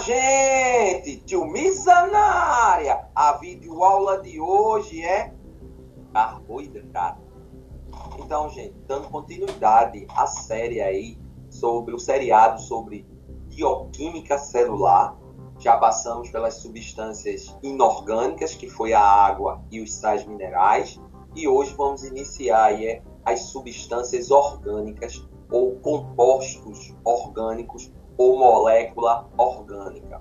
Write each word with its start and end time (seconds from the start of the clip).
gente! 0.00 1.16
Tio 1.26 1.46
Misa 1.46 2.06
na 2.06 2.18
área! 2.18 3.08
A 3.14 3.32
videoaula 3.32 4.20
de 4.22 4.40
hoje 4.40 5.04
é 5.04 5.32
carboidrato. 6.12 7.20
Então, 8.18 8.48
gente, 8.50 8.74
dando 8.86 9.08
continuidade 9.08 10.06
à 10.10 10.26
série 10.26 10.80
aí 10.80 11.18
sobre 11.48 11.94
o 11.94 11.98
seriado 11.98 12.60
sobre 12.60 13.06
bioquímica 13.48 14.38
celular, 14.38 15.16
já 15.58 15.76
passamos 15.76 16.30
pelas 16.30 16.54
substâncias 16.54 17.54
inorgânicas, 17.62 18.54
que 18.54 18.68
foi 18.68 18.92
a 18.92 19.02
água 19.02 19.62
e 19.70 19.80
os 19.80 19.92
sais 19.92 20.24
minerais, 20.24 21.00
e 21.34 21.46
hoje 21.46 21.74
vamos 21.74 22.02
iniciar 22.04 22.64
aí 22.64 22.86
é, 22.86 23.02
as 23.24 23.40
substâncias 23.40 24.30
orgânicas 24.30 25.28
ou 25.50 25.76
compostos 25.80 26.94
orgânicos 27.04 27.92
ou 28.20 28.38
molécula 28.38 29.26
orgânica. 29.38 30.20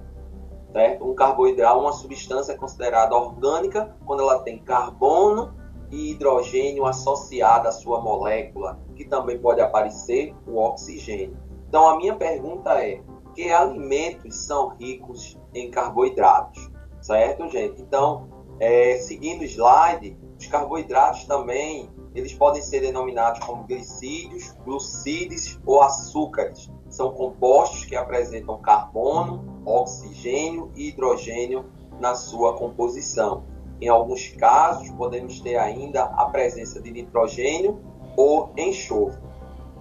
Certo? 0.72 1.04
Um 1.04 1.14
carboidrato 1.14 1.80
é 1.80 1.82
uma 1.82 1.92
substância 1.92 2.58
considerada 2.58 3.14
orgânica 3.14 3.94
quando 4.06 4.22
ela 4.22 4.40
tem 4.40 4.58
carbono 4.60 5.54
e 5.92 6.12
hidrogênio 6.12 6.86
associado 6.86 7.68
à 7.68 7.72
sua 7.74 8.00
molécula, 8.00 8.80
que 8.96 9.04
também 9.04 9.38
pode 9.38 9.60
aparecer 9.60 10.34
o 10.48 10.60
oxigênio. 10.60 11.38
Então 11.68 11.90
a 11.90 11.98
minha 11.98 12.16
pergunta 12.16 12.72
é: 12.82 13.02
que 13.36 13.52
alimentos 13.52 14.46
são 14.46 14.70
ricos 14.78 15.38
em 15.54 15.70
carboidratos? 15.70 16.72
Certo, 17.02 17.50
gente? 17.50 17.82
Então, 17.82 18.30
é, 18.62 18.96
seguindo 19.00 19.42
o 19.42 19.44
slide, 19.44 20.18
os 20.40 20.48
carboidratos 20.48 21.26
também 21.26 21.90
eles 22.16 22.34
podem 22.34 22.62
ser 22.62 22.80
denominados 22.80 23.46
como 23.46 23.66
glicídios, 23.66 24.56
glucídeos 24.64 25.60
ou 25.66 25.82
açúcares 25.82 26.72
são 27.00 27.14
compostos 27.14 27.86
que 27.86 27.96
apresentam 27.96 28.58
carbono, 28.58 29.64
oxigênio 29.66 30.70
e 30.76 30.90
hidrogênio 30.90 31.64
na 31.98 32.14
sua 32.14 32.58
composição. 32.58 33.46
Em 33.80 33.88
alguns 33.88 34.28
casos, 34.28 34.90
podemos 34.90 35.40
ter 35.40 35.56
ainda 35.56 36.04
a 36.04 36.26
presença 36.26 36.82
de 36.82 36.92
nitrogênio 36.92 37.80
ou 38.18 38.52
enxofre. 38.58 39.22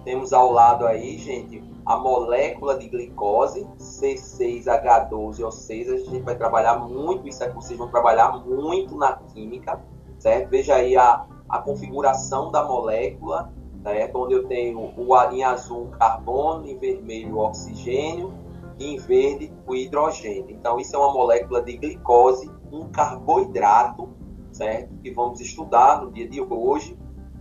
Temos 0.05 0.31
ao 0.31 0.49
lado 0.49 0.87
aí, 0.87 1.17
gente, 1.17 1.61
a 1.85 1.97
molécula 1.97 2.79
de 2.79 2.87
glicose, 2.87 3.67
C6H12O6. 3.77 5.93
A 5.93 5.97
gente 5.97 6.21
vai 6.21 6.37
trabalhar 6.37 6.79
muito 6.79 7.27
isso 7.27 7.43
aqui, 7.43 7.53
vocês 7.53 7.77
vão 7.77 7.89
trabalhar 7.89 8.31
muito 8.45 8.95
na 8.95 9.17
química, 9.33 9.83
certo? 10.19 10.49
Veja 10.49 10.75
aí 10.75 10.95
a, 10.95 11.25
a 11.49 11.59
configuração 11.59 12.49
da 12.49 12.63
molécula 12.63 13.51
certo? 13.83 14.17
onde 14.17 14.33
eu 14.33 14.47
tenho 14.47 14.79
o, 14.79 15.31
em 15.31 15.43
azul 15.43 15.85
o 15.85 15.89
carbono, 15.89 16.67
em 16.67 16.77
vermelho 16.77 17.35
o 17.35 17.39
oxigênio 17.39 18.33
e 18.77 18.95
em 18.95 18.97
verde 18.97 19.51
o 19.67 19.75
hidrogênio. 19.75 20.49
Então, 20.49 20.79
isso 20.79 20.95
é 20.95 20.99
uma 20.99 21.13
molécula 21.13 21.61
de 21.61 21.77
glicose, 21.77 22.49
um 22.71 22.89
carboidrato, 22.89 24.09
certo? 24.51 24.95
Que 25.01 25.11
vamos 25.11 25.39
estudar 25.41 26.01
no 26.01 26.11
dia 26.11 26.27
de 26.27 26.41
hoje, 26.41 26.97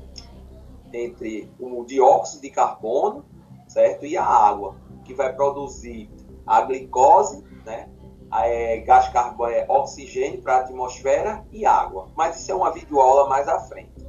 entre 0.93 1.51
o 1.59 1.83
dióxido 1.85 2.41
de 2.41 2.51
carbono 2.51 3.25
certo? 3.67 4.05
e 4.05 4.17
a 4.17 4.25
água, 4.25 4.75
que 5.05 5.13
vai 5.13 5.33
produzir 5.33 6.09
a 6.49 6.61
glicose, 6.61 7.43
né? 7.63 7.87
É, 8.33 8.77
gás 8.77 9.07
carbônico, 9.09 9.59
é, 9.59 9.65
oxigênio 9.69 10.41
para 10.41 10.57
a 10.57 10.59
atmosfera 10.61 11.45
e 11.51 11.65
água. 11.65 12.09
Mas 12.15 12.39
isso 12.39 12.51
é 12.51 12.55
uma 12.55 12.71
videoaula 12.71 13.29
mais 13.29 13.47
à 13.47 13.59
frente. 13.59 14.07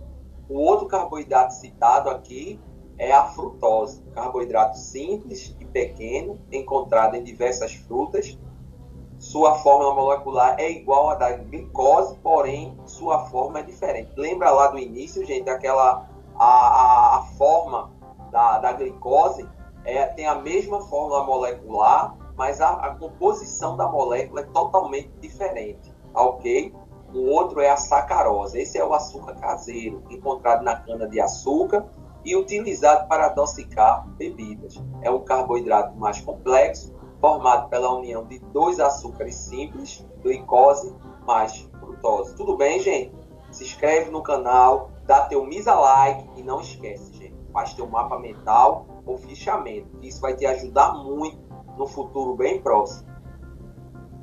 O 0.49 0.59
outro 0.59 0.87
carboidrato 0.87 1.55
citado 1.55 2.09
aqui 2.11 2.59
é 2.99 3.13
a 3.13 3.25
frutose, 3.25 4.03
carboidrato 4.15 4.77
simples 4.77 5.55
e 5.61 5.65
pequeno, 5.65 6.39
encontrado 6.51 7.15
em 7.15 7.23
diversas 7.23 7.75
frutas. 7.75 8.39
Sua 9.19 9.55
fórmula 9.57 9.95
molecular 9.95 10.57
é 10.59 10.71
igual 10.71 11.11
à 11.11 11.15
da 11.15 11.33
glicose, 11.33 12.17
porém 12.23 12.79
sua 12.87 13.27
forma 13.27 13.61
é 13.61 13.63
diferente. 13.63 14.13
Lembra 14.17 14.51
lá 14.51 14.69
do 14.69 14.79
início, 14.79 15.25
gente, 15.25 15.49
aquela 15.49 16.09
a, 16.39 16.45
a, 16.45 17.19
a 17.19 17.23
forma 17.37 17.91
da, 18.31 18.59
da 18.59 18.73
glicose 18.73 19.47
é, 19.85 20.07
tem 20.07 20.27
a 20.27 20.35
mesma 20.35 20.81
fórmula 20.83 21.25
molecular, 21.25 22.17
mas 22.37 22.61
a, 22.61 22.71
a 22.71 22.95
composição 22.95 23.77
da 23.77 23.89
molécula 23.89 24.41
é 24.41 24.45
totalmente 24.45 25.11
diferente, 25.21 25.95
ok? 26.15 26.75
O 27.13 27.27
outro 27.31 27.61
é 27.61 27.69
a 27.69 27.77
sacarose. 27.77 28.61
Esse 28.61 28.79
é 28.79 28.85
o 28.85 28.95
açúcar 28.95 29.35
caseiro, 29.35 30.03
encontrado 30.11 30.63
na 30.63 30.77
cana-de-açúcar 30.77 31.87
e 32.25 32.37
utilizado 32.37 33.09
para 33.09 33.27
adocicar 33.27 34.07
bebidas. 34.11 34.83
É 35.03 35.11
um 35.11 35.21
carboidrato 35.21 35.97
mais 35.97 36.21
complexo, 36.21 36.95
formado 37.21 37.69
pela 37.69 37.93
união 37.93 38.25
de 38.25 38.39
dois 38.39 38.79
açúcares 38.79 39.35
simples, 39.35 40.07
glicose 40.23 40.95
mais 41.27 41.69
frutose. 41.79 42.35
Tudo 42.37 42.57
bem, 42.57 42.81
gente? 42.81 43.15
Se 43.51 43.65
inscreve 43.65 44.11
no 44.11 44.23
canal, 44.23 44.91
dá 45.07 45.23
teu 45.23 45.45
misa 45.45 45.75
like 45.75 46.29
e 46.37 46.43
não 46.43 46.61
esquece, 46.61 47.13
gente, 47.15 47.35
faz 47.53 47.75
teu 47.75 47.87
mapa 47.87 48.19
mental 48.19 48.87
ou 49.05 49.19
fichamento. 49.19 49.89
Isso 50.01 50.21
vai 50.21 50.37
te 50.37 50.47
ajudar 50.47 50.95
muito 50.95 51.50
no 51.81 51.87
futuro 51.87 52.35
bem 52.35 52.61
próximo. 52.61 53.09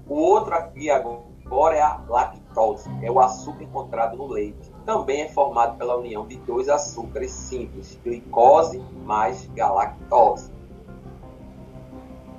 O 0.08 0.14
outro 0.14 0.54
aqui 0.54 0.92
agora 0.92 1.76
é 1.76 1.82
a 1.82 2.00
lactose, 2.08 2.88
é 3.02 3.10
o 3.10 3.20
açúcar 3.20 3.64
encontrado 3.64 4.16
no 4.16 4.28
leite. 4.28 4.72
Também 4.86 5.24
é 5.24 5.30
formado 5.30 5.76
pela 5.76 5.98
união 5.98 6.28
de 6.28 6.38
dois 6.38 6.70
açúcares 6.70 7.32
simples, 7.32 8.00
glicose 8.04 8.80
mais 9.04 9.48
galactose. 9.56 10.52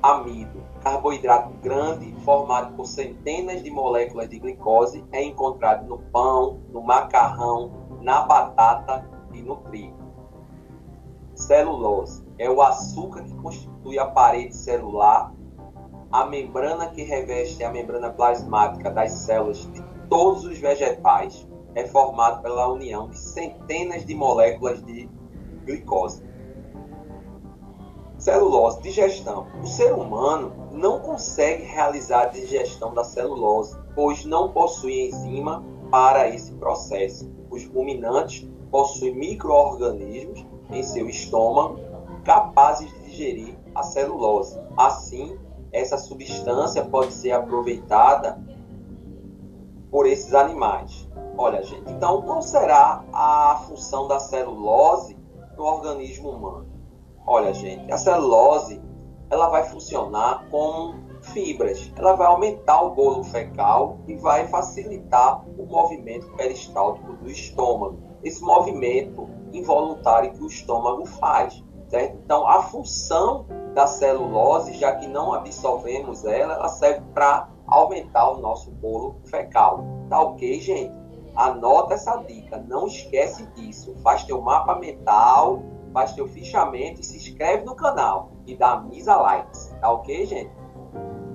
Amido, 0.01 0.63
carboidrato 0.81 1.51
grande 1.61 2.15
formado 2.25 2.77
por 2.77 2.87
centenas 2.87 3.61
de 3.61 3.71
moléculas 3.73 4.29
de 4.29 4.39
glicose, 4.39 5.05
é 5.11 5.21
encontrado 5.21 5.85
no 5.85 5.99
pão, 5.99 6.61
no 6.71 6.81
macarrão, 6.81 7.73
na 8.01 8.23
batata 8.23 9.05
e 9.35 9.43
no 9.43 9.57
trigo. 9.57 9.99
Celulose, 11.35 12.25
é 12.39 12.49
o 12.49 12.63
açúcar 12.63 13.25
que 13.25 13.35
constitui 13.35 13.99
a 13.99 14.07
parede 14.07 14.55
celular, 14.55 15.35
a 16.11 16.25
membrana 16.25 16.89
que 16.89 17.03
reveste 17.03 17.63
a 17.63 17.71
membrana 17.71 18.11
plasmática 18.11 18.91
das 18.91 19.13
células 19.13 19.71
de 19.73 19.83
todos 20.09 20.45
os 20.45 20.59
vegetais 20.59 21.47
é 21.75 21.87
formado 21.87 22.43
pela 22.43 22.69
união 22.69 23.09
de 23.09 23.19
centenas 23.19 24.07
de 24.07 24.15
moléculas 24.15 24.83
de 24.85 25.09
glicose. 25.65 26.23
celulose, 28.17 28.81
digestão. 28.83 29.47
O 29.63 29.67
ser 29.67 29.93
humano 29.93 30.53
não 30.73 31.01
consegue 31.01 31.65
realizar 31.65 32.23
a 32.23 32.27
digestão 32.27 32.95
da 32.95 33.05
celulose, 33.05 33.79
pois 33.95 34.25
não 34.25 34.51
possui 34.51 35.09
enzima 35.09 35.63
para 35.91 36.29
esse 36.29 36.53
processo. 36.55 37.31
Os 37.51 37.65
ruminantes 37.67 38.49
possuem 38.71 39.15
micro-organismos 39.15 40.45
em 40.71 40.83
seu 40.83 41.09
estômago 41.09 41.88
capazes 42.25 42.91
de 42.91 43.05
digerir 43.05 43.59
a 43.75 43.83
celulose. 43.83 44.59
Assim, 44.77 45.39
essa 45.73 45.99
substância 45.99 46.85
pode 46.85 47.13
ser 47.13 47.33
aproveitada 47.33 48.41
por 49.91 50.07
esses 50.07 50.35
animais. 50.35 51.09
Olha, 51.37 51.63
gente, 51.63 51.91
então 51.93 52.23
qual 52.23 52.43
será 52.43 53.05
a 53.13 53.63
função 53.67 54.09
da 54.09 54.19
celulose 54.19 55.17
no 55.57 55.65
organismo 55.65 56.31
humano? 56.31 56.67
Olha, 57.27 57.53
gente, 57.53 57.91
a 57.93 57.99
celulose 57.99 58.83
ela 59.31 59.49
vai 59.49 59.65
funcionar 59.65 60.47
como 60.51 60.95
fibras. 61.23 61.93
Ela 61.97 62.15
vai 62.15 62.27
aumentar 62.27 62.83
o 62.83 62.95
bolo 62.95 63.23
fecal 63.25 63.99
e 64.07 64.15
vai 64.17 64.47
facilitar 64.49 65.45
o 65.59 65.67
movimento 65.67 66.27
peristáltico 66.37 67.13
do 67.15 67.31
estômago. 67.31 67.99
Esse 68.23 68.43
movimento 68.43 69.29
involuntário 69.53 70.33
que 70.33 70.43
o 70.43 70.47
estômago 70.47 71.07
faz. 71.07 71.63
Certo? 71.89 72.19
Então, 72.23 72.47
a 72.47 72.63
função 72.65 73.47
da 73.75 73.87
celulose, 73.87 74.75
já 74.75 74.95
que 74.97 75.07
não 75.07 75.33
absorvemos 75.33 76.25
ela, 76.25 76.55
ela 76.55 76.69
serve 76.69 77.01
para 77.15 77.49
aumentar 77.67 78.31
o 78.31 78.41
nosso 78.41 78.71
bolo 78.73 79.21
fecal. 79.25 79.85
Tá 80.09 80.21
ok, 80.21 80.61
gente? 80.61 80.93
Anota 81.35 81.95
essa 81.95 82.17
dica, 82.25 82.59
não 82.69 82.87
esquece 82.87 83.47
disso. 83.53 83.95
Faz 84.03 84.25
teu 84.25 84.41
mapa 84.41 84.75
mental, 84.75 85.63
faz 85.93 86.13
teu 86.13 86.27
fichamento 86.27 87.01
e 87.01 87.05
se 87.05 87.17
inscreve 87.17 87.65
no 87.65 87.75
canal 87.75 88.33
e 88.47 88.57
dá 88.57 88.81
misa 88.81 89.17
likes. 89.17 89.75
Tá 89.81 89.91
ok, 89.91 90.27
gente? 90.27 90.51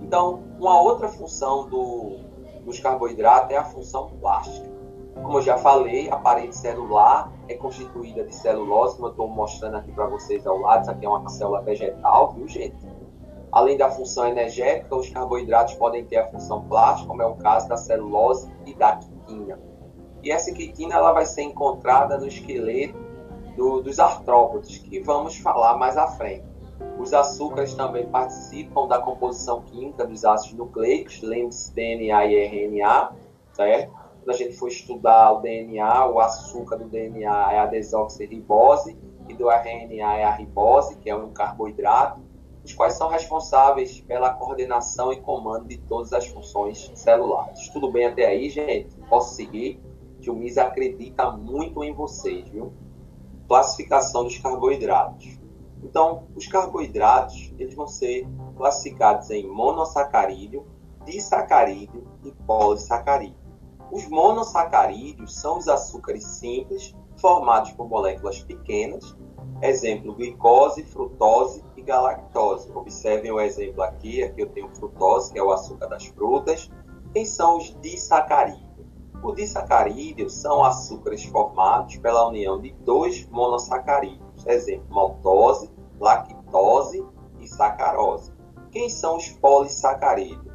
Então, 0.02 0.44
uma 0.60 0.80
outra 0.82 1.08
função 1.08 1.68
do, 1.70 2.18
dos 2.66 2.80
carboidratos 2.80 3.52
é 3.52 3.58
a 3.58 3.64
função 3.64 4.10
plástica. 4.20 4.73
Como 5.14 5.38
eu 5.38 5.42
já 5.42 5.58
falei, 5.58 6.10
a 6.10 6.18
parede 6.18 6.56
celular 6.56 7.32
é 7.48 7.56
constituída 7.56 8.24
de 8.24 8.36
celulose, 8.36 8.96
como 8.96 9.08
eu 9.08 9.12
estou 9.12 9.28
mostrando 9.28 9.78
aqui 9.78 9.92
para 9.92 10.08
vocês 10.08 10.46
ao 10.46 10.58
lado. 10.58 10.82
Isso 10.82 10.92
aqui 10.92 11.06
é 11.06 11.10
uma 11.10 11.30
célula 11.30 11.62
vegetal, 11.62 12.34
viu, 12.34 12.48
gente? 12.48 12.76
Além 13.52 13.78
da 13.78 13.90
função 13.90 14.28
energética, 14.28 14.96
os 14.96 15.10
carboidratos 15.10 15.76
podem 15.76 16.04
ter 16.06 16.18
a 16.18 16.28
função 16.28 16.64
plástica, 16.64 17.08
como 17.08 17.22
é 17.22 17.26
o 17.26 17.36
caso 17.36 17.70
da 17.70 17.78
celulose 17.78 18.52
e 18.66 18.74
da 18.74 18.96
quitina. 18.96 19.60
E 20.24 20.32
essa 20.32 20.52
quitina 20.52 20.96
ela 20.96 21.12
vai 21.12 21.26
ser 21.26 21.44
encontrada 21.44 22.18
no 22.18 22.26
esqueleto 22.26 22.98
do, 23.56 23.82
dos 23.82 24.00
artrópodes, 24.00 24.80
que 24.80 25.00
vamos 25.00 25.38
falar 25.38 25.78
mais 25.78 25.98
à 25.98 26.08
frente. 26.08 26.46
Os 26.98 27.14
açúcares 27.14 27.74
também 27.76 28.08
participam 28.08 28.88
da 28.88 29.00
composição 29.00 29.62
química 29.62 30.06
dos 30.06 30.26
ácidos 30.26 30.58
nucleicos, 30.58 31.22
lembre-se 31.22 31.74
DNA 31.74 32.26
e 32.26 32.36
RNA, 32.46 33.12
certo? 33.54 34.03
Quando 34.24 34.36
a 34.36 34.38
gente 34.38 34.56
for 34.56 34.70
estudar 34.70 35.34
o 35.34 35.42
DNA, 35.42 36.08
o 36.08 36.18
açúcar 36.18 36.78
do 36.78 36.86
DNA 36.86 37.52
é 37.52 37.60
a 37.60 37.66
desoxirribose 37.66 38.98
e 39.28 39.34
do 39.34 39.52
RNA 39.52 40.18
é 40.18 40.24
a 40.24 40.32
ribose, 40.32 40.96
que 40.96 41.10
é 41.10 41.16
um 41.16 41.34
carboidrato, 41.34 42.22
os 42.64 42.74
quais 42.74 42.94
são 42.94 43.10
responsáveis 43.10 44.00
pela 44.00 44.34
coordenação 44.34 45.12
e 45.12 45.20
comando 45.20 45.68
de 45.68 45.78
todas 45.78 46.14
as 46.14 46.26
funções 46.26 46.90
celulares. 46.96 47.68
Tudo 47.68 47.92
bem 47.92 48.06
até 48.06 48.26
aí, 48.26 48.50
gente? 48.50 48.96
Posso 49.10 49.36
seguir? 49.36 49.82
Que 50.22 50.30
o 50.30 50.36
MIS 50.36 50.58
acredita 50.58 51.30
muito 51.30 51.84
em 51.84 51.92
vocês, 51.94 52.48
viu? 52.48 52.72
Classificação 53.46 54.24
dos 54.24 54.38
carboidratos. 54.38 55.38
Então, 55.84 56.28
os 56.34 56.48
carboidratos 56.48 57.54
eles 57.60 57.76
vão 57.76 57.88
ser 57.88 58.26
classificados 58.56 59.30
em 59.32 59.46
monossacarídeo, 59.46 60.66
disacarídeo 61.06 62.08
e 62.24 62.32
polissacarídeo. 62.32 63.43
Os 63.94 64.08
monossacarídeos 64.08 65.36
são 65.36 65.60
os 65.60 65.68
açúcares 65.68 66.26
simples 66.26 66.96
formados 67.18 67.74
por 67.74 67.88
moléculas 67.88 68.40
pequenas, 68.40 69.16
exemplo 69.62 70.16
glicose, 70.16 70.84
frutose 70.84 71.64
e 71.78 71.82
galactose. 71.84 72.72
Observem 72.74 73.32
o 73.32 73.40
exemplo 73.40 73.84
aqui, 73.84 74.24
aqui 74.24 74.42
eu 74.42 74.50
tenho 74.50 74.68
frutose, 74.76 75.32
que 75.32 75.38
é 75.38 75.44
o 75.44 75.52
açúcar 75.52 75.86
das 75.86 76.08
frutas. 76.08 76.72
Quem 77.14 77.24
são 77.24 77.58
os 77.58 77.80
disacarídeos? 77.82 78.64
Os 79.24 79.36
disacarídeos 79.36 80.34
são 80.34 80.64
açúcares 80.64 81.24
formados 81.26 81.96
pela 81.98 82.28
união 82.28 82.60
de 82.60 82.72
dois 82.84 83.30
monossacarídeos, 83.30 84.44
exemplo 84.48 84.88
maltose, 84.90 85.70
lactose 86.00 87.06
e 87.40 87.48
sacarose. 87.48 88.34
Quem 88.72 88.90
são 88.90 89.18
os 89.18 89.30
polissacarídeos? 89.30 90.53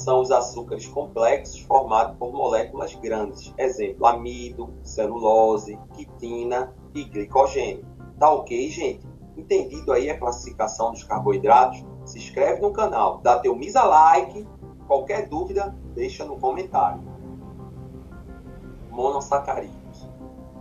São 0.00 0.20
os 0.20 0.30
açúcares 0.30 0.86
complexos 0.86 1.60
formados 1.60 2.16
por 2.16 2.32
moléculas 2.32 2.94
grandes, 2.94 3.52
exemplo, 3.58 4.06
amido, 4.06 4.72
celulose, 4.82 5.78
quitina 5.94 6.74
e 6.94 7.04
glicogênio. 7.04 7.84
Tá 8.18 8.30
ok, 8.30 8.68
gente? 8.70 9.06
Entendido 9.36 9.92
aí 9.92 10.10
a 10.10 10.18
classificação 10.18 10.92
dos 10.92 11.04
carboidratos? 11.04 11.84
Se 12.04 12.18
inscreve 12.18 12.60
no 12.60 12.72
canal, 12.72 13.18
dá 13.18 13.38
teu 13.38 13.54
misa 13.54 13.82
like, 13.82 14.46
qualquer 14.86 15.28
dúvida, 15.28 15.76
deixa 15.94 16.24
no 16.24 16.38
comentário. 16.38 17.02
Monossacarídeos 18.90 20.08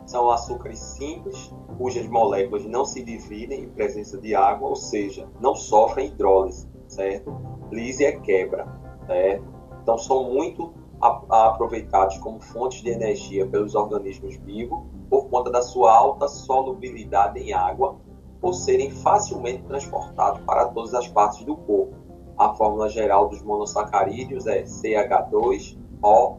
são 0.06 0.30
açúcares 0.30 0.80
simples, 0.80 1.54
cujas 1.78 2.08
moléculas 2.08 2.66
não 2.66 2.84
se 2.84 3.04
dividem 3.04 3.64
em 3.64 3.70
presença 3.70 4.18
de 4.18 4.36
água, 4.36 4.70
ou 4.70 4.76
seja, 4.76 5.30
não 5.40 5.56
sofrem 5.56 6.08
hidrólise, 6.08 6.68
certo? 6.88 7.36
Lise 7.72 8.06
é 8.06 8.12
quebra 8.12 8.89
né? 9.10 9.42
Então, 9.82 9.98
são 9.98 10.32
muito 10.32 10.74
aproveitados 11.02 12.18
como 12.20 12.42
fontes 12.42 12.82
de 12.82 12.90
energia 12.90 13.48
pelos 13.48 13.74
organismos 13.74 14.36
vivos 14.38 14.80
por 15.10 15.30
conta 15.30 15.50
da 15.50 15.62
sua 15.62 15.94
alta 15.94 16.28
solubilidade 16.28 17.40
em 17.40 17.54
água, 17.54 17.98
por 18.40 18.54
serem 18.54 18.92
facilmente 18.92 19.64
transportados 19.64 20.42
para 20.42 20.68
todas 20.68 20.94
as 20.94 21.08
partes 21.08 21.44
do 21.46 21.56
corpo. 21.56 21.96
A 22.38 22.54
fórmula 22.54 22.88
geral 22.90 23.28
dos 23.28 23.42
monossacarídeos 23.42 24.46
é 24.48 24.64
CH2ON. 24.64 26.38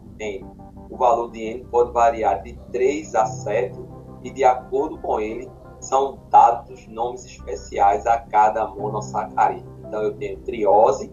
O 0.91 0.97
valor 0.97 1.31
de 1.31 1.41
N 1.41 1.65
pode 1.65 1.93
variar 1.93 2.43
de 2.43 2.59
3 2.73 3.15
a 3.15 3.27
7 3.27 3.79
e, 4.23 4.31
de 4.31 4.45
acordo 4.45 4.99
com 4.99 5.21
ele, 5.21 5.51
são 5.81 6.19
dados 6.31 6.87
nomes 6.89 7.25
especiais 7.25 8.07
a 8.07 8.19
cada 8.19 8.67
monossacarídeo. 8.69 9.71
Então, 9.87 10.03
eu 10.03 10.15
tenho 10.17 10.39
triose, 10.41 11.13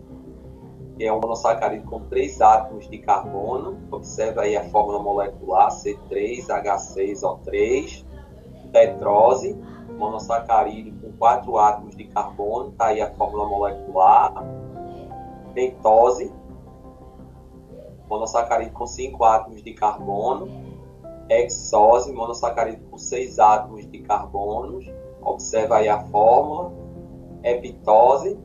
que 0.97 1.05
é 1.05 1.13
um 1.13 1.21
monossacarídeo 1.21 1.87
com 1.87 2.01
três 2.05 2.41
átomos 2.41 2.89
de 2.89 2.97
carbono. 2.97 3.77
Observe 3.91 4.41
aí 4.41 4.57
a 4.57 4.63
fórmula 4.63 4.97
molecular 4.99 5.69
C3H6O3. 5.69 8.03
Tetrose, 8.71 9.55
monossacarídeo 9.95 10.95
com 10.99 11.11
quatro 11.13 11.59
átomos 11.59 11.95
de 11.95 12.05
carbono. 12.05 12.71
Está 12.71 12.87
aí 12.87 12.99
a 12.99 13.11
fórmula 13.11 13.47
molecular. 13.47 14.33
Pentose, 15.53 16.33
monossacarídeo 18.09 18.73
com 18.73 18.87
cinco 18.87 19.23
átomos 19.23 19.61
de 19.61 19.73
carbono. 19.73 20.65
Hexose, 21.29 22.11
monossacarídeo 22.11 22.87
com 22.89 22.97
seis 22.97 23.37
átomos 23.37 23.85
de 23.85 23.99
carbono. 23.99 24.79
Observe 25.21 25.75
aí 25.75 25.87
a 25.87 25.99
fórmula. 25.99 26.71
Epitose, 27.43 28.35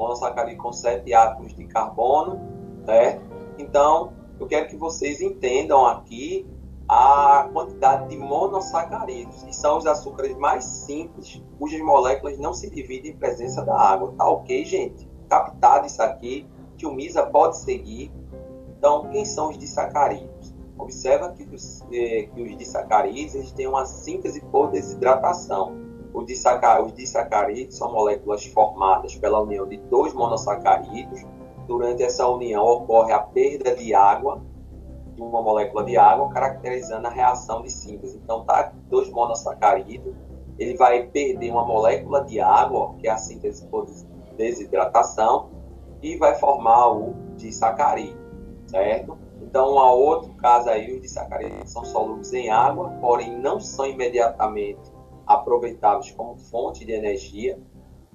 monossacarídeo 0.00 0.62
com 0.62 0.72
sete 0.72 1.12
átomos 1.12 1.54
de 1.54 1.66
carbono, 1.66 2.40
certo? 2.86 3.22
Então, 3.58 4.12
eu 4.38 4.46
quero 4.46 4.66
que 4.68 4.76
vocês 4.76 5.20
entendam 5.20 5.84
aqui 5.84 6.46
a 6.88 7.48
quantidade 7.52 8.08
de 8.08 8.16
monossacarídeos, 8.16 9.42
que 9.42 9.54
são 9.54 9.76
os 9.76 9.86
açúcares 9.86 10.36
mais 10.36 10.64
simples, 10.64 11.40
cujas 11.58 11.80
moléculas 11.82 12.38
não 12.38 12.54
se 12.54 12.70
dividem 12.70 13.12
em 13.12 13.16
presença 13.16 13.62
da 13.62 13.78
água. 13.78 14.12
Tá 14.16 14.26
ok, 14.26 14.64
gente? 14.64 15.08
Captado 15.28 15.86
isso 15.86 16.02
aqui, 16.02 16.48
que 16.76 16.86
o 16.86 16.92
MISA 16.92 17.26
pode 17.26 17.58
seguir. 17.58 18.10
Então, 18.76 19.08
quem 19.10 19.24
são 19.24 19.50
os 19.50 19.58
disacarídeos? 19.58 20.54
Observa 20.78 21.30
que 21.32 21.44
os, 21.54 21.82
eh, 21.92 22.28
que 22.34 22.42
os 22.42 22.56
disacarídeos 22.56 23.34
eles 23.34 23.52
têm 23.52 23.66
uma 23.66 23.84
síntese 23.84 24.40
por 24.46 24.70
desidratação. 24.70 25.76
Os 26.12 26.26
disacarídeos 26.26 27.76
são 27.76 27.92
moléculas 27.92 28.44
formadas 28.46 29.14
pela 29.14 29.40
união 29.40 29.66
de 29.66 29.76
dois 29.76 30.12
monossacarídeos. 30.12 31.24
Durante 31.66 32.02
essa 32.02 32.26
união 32.26 32.64
ocorre 32.66 33.12
a 33.12 33.20
perda 33.20 33.76
de 33.76 33.94
água, 33.94 34.42
de 35.14 35.22
uma 35.22 35.40
molécula 35.40 35.84
de 35.84 35.96
água, 35.96 36.28
caracterizando 36.30 37.06
a 37.06 37.10
reação 37.10 37.62
de 37.62 37.70
síntese. 37.70 38.20
Então, 38.22 38.44
tá 38.44 38.72
dois 38.88 39.08
monossacarídeos, 39.10 40.16
ele 40.58 40.76
vai 40.76 41.04
perder 41.04 41.50
uma 41.52 41.64
molécula 41.64 42.24
de 42.24 42.40
água, 42.40 42.94
que 42.98 43.06
é 43.06 43.10
a 43.10 43.16
síntese 43.16 43.66
por 43.66 43.86
desidratação, 44.36 45.50
e 46.02 46.16
vai 46.16 46.34
formar 46.34 46.88
o 46.88 47.14
disacarídeo, 47.36 48.18
certo? 48.66 49.16
Então, 49.42 49.78
a 49.78 49.92
outro 49.92 50.32
caso 50.34 50.70
aí, 50.70 50.92
os 50.92 51.00
disacarídeos 51.00 51.70
são 51.70 51.84
solúveis 51.84 52.32
em 52.32 52.50
água, 52.50 52.90
porém 53.00 53.38
não 53.38 53.60
são 53.60 53.86
imediatamente 53.86 54.90
aproveitáveis 55.30 56.10
como 56.10 56.36
fonte 56.36 56.84
de 56.84 56.92
energia, 56.92 57.56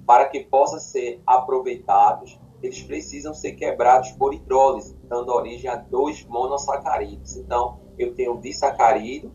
para 0.06 0.26
que 0.26 0.44
possam 0.44 0.78
ser 0.78 1.22
aproveitados, 1.26 2.38
eles 2.62 2.82
precisam 2.82 3.32
ser 3.32 3.52
quebrados 3.52 4.12
por 4.12 4.34
hidrólise, 4.34 4.96
dando 5.04 5.32
origem 5.32 5.70
a 5.70 5.76
dois 5.76 6.24
monossacarídeos. 6.26 7.36
Então, 7.36 7.80
eu 7.98 8.14
tenho 8.14 8.34
o 8.34 8.40
disacarídeo, 8.40 9.32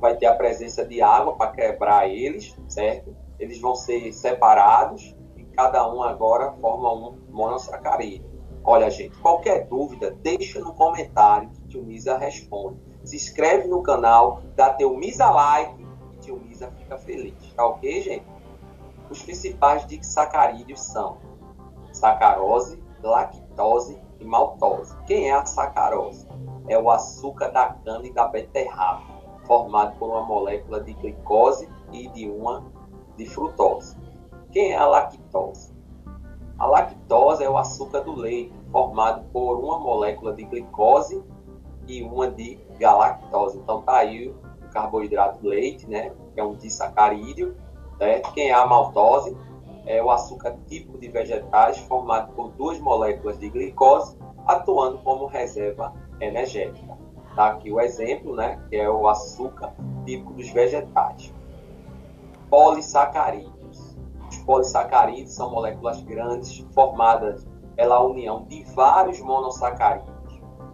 vai 0.00 0.16
ter 0.16 0.26
a 0.26 0.34
presença 0.34 0.84
de 0.84 1.02
água 1.02 1.36
para 1.36 1.52
quebrar 1.52 2.08
eles, 2.08 2.56
certo? 2.66 3.14
Eles 3.38 3.60
vão 3.60 3.74
ser 3.74 4.12
separados 4.12 5.14
e 5.36 5.44
cada 5.44 5.92
um 5.92 6.02
agora 6.02 6.52
forma 6.52 6.92
um 6.92 7.18
monossacarídeo. 7.28 8.30
Olha, 8.64 8.90
gente, 8.90 9.16
qualquer 9.18 9.66
dúvida, 9.66 10.10
deixa 10.22 10.58
no 10.60 10.74
comentário 10.74 11.50
que 11.68 11.78
o 11.78 11.84
Misa 11.84 12.16
responde. 12.16 12.80
Se 13.04 13.16
inscreve 13.16 13.68
no 13.68 13.82
canal, 13.82 14.42
dá 14.56 14.70
teu 14.70 14.96
Misa 14.96 15.30
like 15.30 15.79
Misa 16.36 16.70
fica 16.78 16.96
feliz. 16.98 17.34
Tá 17.54 17.66
ok, 17.66 18.02
gente? 18.02 18.26
Os 19.10 19.22
principais 19.22 19.86
disacarídeos 19.86 20.80
são 20.80 21.18
sacarose, 21.92 22.82
lactose 23.02 24.00
e 24.20 24.24
maltose. 24.24 24.96
Quem 25.06 25.30
é 25.30 25.34
a 25.34 25.44
sacarose? 25.44 26.28
É 26.68 26.78
o 26.78 26.90
açúcar 26.90 27.48
da 27.48 27.72
cana 27.72 28.06
e 28.06 28.12
da 28.12 28.28
beterraba, 28.28 29.02
formado 29.46 29.98
por 29.98 30.10
uma 30.10 30.22
molécula 30.22 30.80
de 30.80 30.92
glicose 30.94 31.68
e 31.92 32.08
de 32.08 32.30
uma 32.30 32.64
de 33.16 33.26
frutose. 33.26 33.96
Quem 34.52 34.72
é 34.72 34.76
a 34.76 34.86
lactose? 34.86 35.74
A 36.58 36.66
lactose 36.66 37.42
é 37.42 37.50
o 37.50 37.56
açúcar 37.56 38.00
do 38.00 38.12
leite, 38.12 38.54
formado 38.70 39.24
por 39.32 39.58
uma 39.58 39.78
molécula 39.78 40.34
de 40.34 40.44
glicose 40.44 41.24
e 41.86 42.02
uma 42.02 42.30
de 42.30 42.56
galactose. 42.78 43.58
Então 43.58 43.82
tá 43.82 43.96
aí 43.96 44.32
carboidrato 44.70 45.46
leite, 45.46 45.88
né, 45.88 46.12
que 46.34 46.40
é 46.40 46.44
um 46.44 46.54
disacarídeo. 46.54 47.56
Quem 48.34 48.48
é 48.48 48.54
a 48.54 48.66
maltose? 48.66 49.36
é 49.86 50.02
o 50.02 50.10
açúcar 50.10 50.56
típico 50.66 50.98
de 50.98 51.08
vegetais 51.08 51.78
formado 51.78 52.32
por 52.34 52.50
duas 52.52 52.78
moléculas 52.78 53.38
de 53.38 53.48
glicose 53.48 54.16
atuando 54.46 54.98
como 54.98 55.26
reserva 55.26 55.92
energética. 56.20 56.96
Tá 57.34 57.48
aqui 57.48 57.72
o 57.72 57.80
exemplo, 57.80 58.34
né, 58.34 58.60
que 58.68 58.76
é 58.76 58.88
o 58.90 59.06
açúcar 59.08 59.72
típico 60.04 60.32
dos 60.34 60.48
vegetais. 60.50 61.32
Polissacarídeos. 62.48 63.96
Os 64.28 64.38
polissacarídeos 64.38 65.32
são 65.32 65.50
moléculas 65.50 66.00
grandes 66.02 66.58
formadas 66.72 67.46
pela 67.76 68.00
união 68.00 68.44
de 68.44 68.64
vários 68.74 69.20
monossacarídeos. 69.20 70.19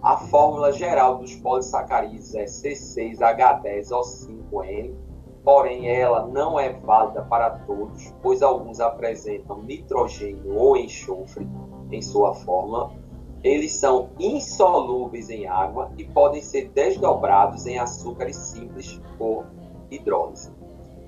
A 0.06 0.16
fórmula 0.16 0.70
geral 0.70 1.18
dos 1.18 1.34
polissacarídeos 1.34 2.32
é 2.36 2.44
C6H10O5N 2.44 4.94
porém 5.42 5.88
ela 5.88 6.24
não 6.28 6.60
é 6.60 6.72
válida 6.72 7.22
para 7.22 7.50
todos, 7.50 8.14
pois 8.22 8.40
alguns 8.40 8.78
apresentam 8.78 9.64
nitrogênio 9.64 10.56
ou 10.56 10.76
enxofre 10.76 11.48
em 11.90 12.00
sua 12.00 12.34
fórmula. 12.34 12.92
Eles 13.42 13.72
são 13.72 14.10
insolúveis 14.16 15.28
em 15.28 15.48
água 15.48 15.90
e 15.98 16.04
podem 16.04 16.40
ser 16.40 16.70
desdobrados 16.70 17.66
em 17.66 17.80
açúcares 17.80 18.36
simples 18.36 19.02
por 19.18 19.44
hidrólise. 19.90 20.54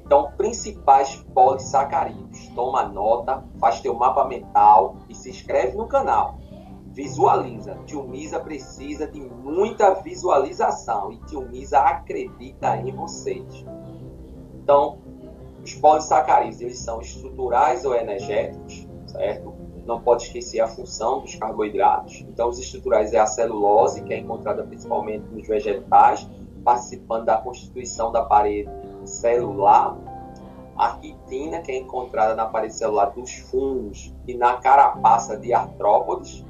Então, 0.05 0.33
principais 0.37 1.25
polissacarídeos. 1.33 2.49
Toma 2.49 2.83
nota, 2.83 3.45
faz 3.61 3.81
teu 3.81 3.95
mapa 3.95 4.25
mental 4.25 4.97
e 5.09 5.14
se 5.14 5.31
inscreve 5.31 5.76
no 5.76 5.87
canal. 5.87 6.48
Visualiza. 6.99 7.78
Tio 7.87 8.02
Misa 8.02 8.40
precisa 8.40 9.07
de 9.07 9.21
muita 9.21 9.95
visualização 9.95 11.12
e 11.12 11.19
Tio 11.26 11.49
Misa 11.49 11.78
acredita 11.78 12.76
em 12.76 12.90
vocês. 12.90 13.64
Então, 14.57 14.99
os 15.62 15.75
polissacarídeos 15.75 16.61
eles 16.61 16.81
são 16.81 17.00
estruturais 17.00 17.85
ou 17.85 17.95
energéticos, 17.95 18.88
certo? 19.07 19.55
Não 19.87 20.00
pode 20.00 20.25
esquecer 20.25 20.59
a 20.59 20.67
função 20.67 21.21
dos 21.21 21.37
carboidratos. 21.37 22.26
Então, 22.28 22.49
os 22.49 22.59
estruturais 22.59 23.12
é 23.12 23.21
a 23.21 23.26
celulose, 23.26 24.02
que 24.02 24.12
é 24.12 24.19
encontrada 24.19 24.64
principalmente 24.64 25.25
nos 25.28 25.47
vegetais, 25.47 26.28
participando 26.64 27.26
da 27.26 27.37
constituição 27.37 28.11
da 28.11 28.25
parede 28.25 28.69
celular. 29.05 29.97
A 30.76 30.97
quitina, 30.97 31.61
que 31.61 31.71
é 31.71 31.78
encontrada 31.78 32.35
na 32.35 32.47
parede 32.47 32.75
celular 32.75 33.12
dos 33.12 33.37
fungos 33.37 34.12
e 34.26 34.35
na 34.35 34.55
carapaça 34.57 35.37
de 35.37 35.55
artrópodes. 35.55 36.48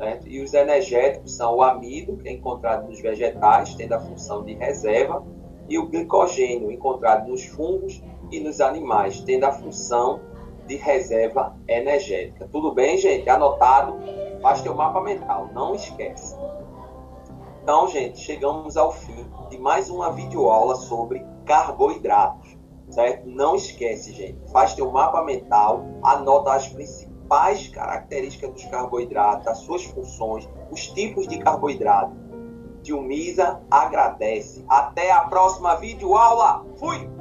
Certo? 0.00 0.26
E 0.26 0.40
os 0.40 0.54
energéticos 0.54 1.36
são 1.36 1.56
o 1.56 1.62
amido, 1.62 2.16
que 2.16 2.26
é 2.26 2.32
encontrado 2.32 2.88
nos 2.88 3.02
vegetais, 3.02 3.74
tendo 3.74 3.92
a 3.92 4.00
função 4.00 4.42
de 4.42 4.54
reserva 4.54 5.22
e 5.68 5.78
o 5.78 5.90
glicogênio 5.90 6.72
encontrado 6.72 7.28
nos 7.28 7.44
fungos 7.44 8.02
e 8.32 8.40
nos 8.40 8.62
animais, 8.62 9.20
tendo 9.20 9.44
a 9.44 9.52
função 9.52 10.22
de 10.66 10.76
reserva 10.76 11.54
energética. 11.68 12.48
Tudo 12.50 12.72
bem, 12.72 12.96
gente? 12.96 13.28
Anotado? 13.28 13.98
Faz 14.40 14.62
teu 14.62 14.74
mapa 14.74 15.02
mental, 15.02 15.50
não 15.52 15.74
esquece. 15.74 16.34
Então, 17.62 17.86
gente, 17.86 18.20
chegamos 18.20 18.78
ao 18.78 18.92
fim 18.92 19.26
de 19.50 19.58
mais 19.58 19.90
uma 19.90 20.12
videoaula 20.12 20.76
sobre 20.76 21.22
carboidratos, 21.44 22.56
certo? 22.88 23.28
Não 23.28 23.54
esquece, 23.54 24.14
gente. 24.14 24.50
Faz 24.50 24.72
teu 24.72 24.90
mapa 24.90 25.22
mental, 25.22 25.84
anota 26.02 26.54
as 26.54 26.68
principais 27.30 27.68
características 27.68 28.52
dos 28.52 28.64
carboidratos, 28.64 29.46
as 29.46 29.58
suas 29.58 29.84
funções, 29.84 30.48
os 30.70 30.88
tipos 30.88 31.28
de 31.28 31.38
carboidrato 31.38 32.12
Dilmisa 32.82 33.60
agradece. 33.70 34.64
Até 34.68 35.12
a 35.12 35.20
próxima 35.20 35.76
videoaula. 35.76 36.64
Fui! 36.76 37.19